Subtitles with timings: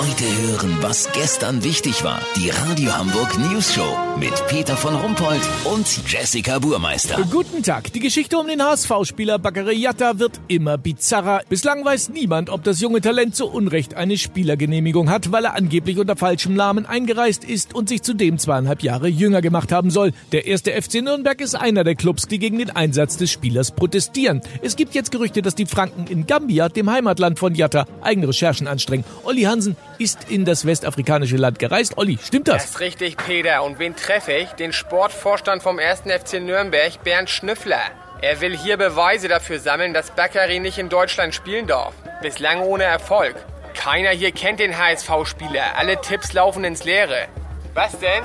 [0.00, 2.22] Heute hören, was gestern wichtig war.
[2.34, 7.22] Die Radio Hamburg News Show mit Peter von Rumpold und Jessica Burmeister.
[7.30, 7.92] Guten Tag.
[7.92, 9.82] Die Geschichte um den HSV-Spieler Bakary
[10.14, 11.42] wird immer bizarrer.
[11.50, 15.98] Bislang weiß niemand, ob das junge Talent zu Unrecht eine Spielergenehmigung hat, weil er angeblich
[15.98, 20.14] unter falschem Namen eingereist ist und sich zudem zweieinhalb Jahre jünger gemacht haben soll.
[20.32, 24.40] Der erste FC Nürnberg ist einer der Clubs, die gegen den Einsatz des Spielers protestieren.
[24.62, 28.66] Es gibt jetzt Gerüchte, dass die Franken in Gambia, dem Heimatland von Jatta, eigene Recherchen
[28.66, 29.04] anstrengen.
[29.24, 31.98] Olli Hansen ist in das westafrikanische Land gereist.
[31.98, 32.62] Olli, stimmt das?
[32.62, 33.62] Das ist richtig, Peter.
[33.62, 34.50] Und wen treffe ich?
[34.52, 36.00] Den Sportvorstand vom 1.
[36.00, 37.82] FC Nürnberg, Bernd Schnüffler.
[38.22, 41.94] Er will hier Beweise dafür sammeln, dass Bakary nicht in Deutschland spielen darf.
[42.22, 43.34] Bislang ohne Erfolg.
[43.74, 45.76] Keiner hier kennt den HSV-Spieler.
[45.76, 47.28] Alle Tipps laufen ins Leere.
[47.72, 48.24] Was denn?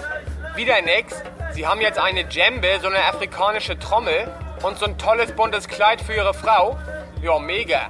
[0.56, 1.16] Wieder nix?
[1.54, 4.28] Sie haben jetzt eine Djembe, so eine afrikanische Trommel
[4.64, 6.78] und so ein tolles buntes Kleid für Ihre Frau?
[7.22, 7.90] Ja, mega.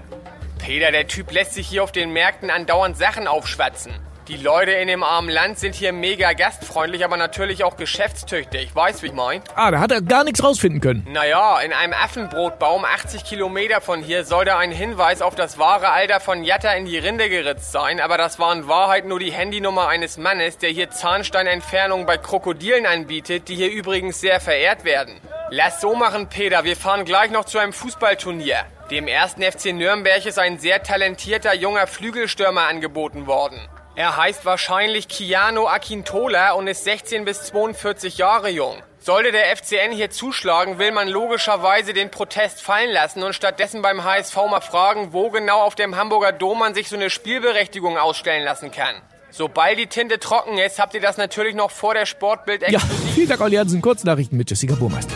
[0.65, 3.93] Peter, der Typ lässt sich hier auf den Märkten andauernd Sachen aufschwatzen.
[4.27, 8.75] Die Leute in dem armen Land sind hier mega gastfreundlich, aber natürlich auch geschäftstüchtig.
[8.75, 9.43] Weißt, wie ich mein?
[9.53, 11.05] Ah, da hat er gar nichts rausfinden können.
[11.07, 16.19] Naja, in einem Affenbrotbaum 80 Kilometer von hier sollte ein Hinweis auf das wahre Alter
[16.19, 19.87] von Jatta in die Rinde geritzt sein, aber das war in Wahrheit nur die Handynummer
[19.87, 25.21] eines Mannes, der hier Zahnsteinentfernung bei Krokodilen anbietet, die hier übrigens sehr verehrt werden.
[25.51, 28.65] Lass so machen, Peter, wir fahren gleich noch zu einem Fußballturnier.
[28.91, 33.59] Dem ersten FC Nürnberg ist ein sehr talentierter junger Flügelstürmer angeboten worden.
[33.95, 38.75] Er heißt wahrscheinlich Kiano Akintola und ist 16 bis 42 Jahre jung.
[38.99, 44.03] Sollte der FCN hier zuschlagen, will man logischerweise den Protest fallen lassen und stattdessen beim
[44.03, 48.43] HSV mal fragen, wo genau auf dem Hamburger Dom man sich so eine Spielberechtigung ausstellen
[48.43, 48.95] lassen kann.
[49.31, 52.79] Sobald die Tinte trocken ist, habt ihr das natürlich noch vor der Sportbild Ja,
[53.15, 53.81] vielen Dank, Olli Hansen.
[53.81, 55.15] Kurznachrichten mit Jessica Burmeister.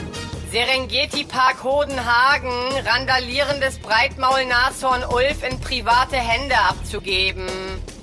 [0.51, 2.49] Serengeti Park Hodenhagen,
[2.83, 7.47] randalierendes Breitmaulnashorn Ulf in private Hände abzugeben.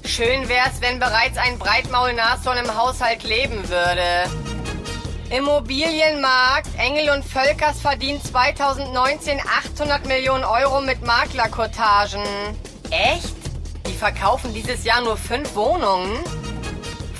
[0.04, 4.30] Schön wär's, wenn bereits ein Breitmaulnashorn im Haushalt leben würde.
[5.30, 12.22] Immobilienmarkt, Engel und Völkers verdient 2019 800 Millionen Euro mit Maklerkotagen.
[12.90, 13.34] Echt?
[13.88, 16.20] Die verkaufen dieses Jahr nur fünf Wohnungen?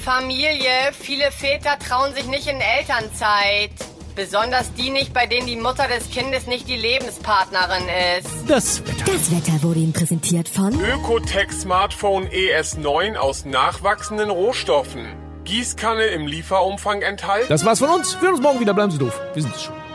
[0.05, 3.73] Familie, viele Väter trauen sich nicht in Elternzeit.
[4.17, 7.85] Besonders die nicht, bei denen die Mutter des Kindes nicht die Lebenspartnerin
[8.19, 8.29] ist.
[8.49, 9.13] Das Wetter.
[9.13, 15.05] Das Wetter wurde Ihnen präsentiert von Ökotech Smartphone ES9 aus nachwachsenden Rohstoffen.
[15.45, 17.47] Gießkanne im Lieferumfang enthalten.
[17.51, 18.15] Das war's von uns.
[18.15, 18.73] Wir hören uns morgen wieder.
[18.73, 19.21] Bleiben Sie doof.
[19.35, 19.86] Wir sind es schon.